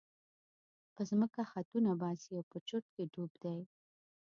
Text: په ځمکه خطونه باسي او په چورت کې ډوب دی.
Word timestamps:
په 0.93 1.01
ځمکه 1.09 1.41
خطونه 1.51 1.91
باسي 2.01 2.31
او 2.37 2.43
په 2.51 2.57
چورت 2.67 2.85
کې 2.95 3.03
ډوب 3.13 3.31
دی. 3.43 3.59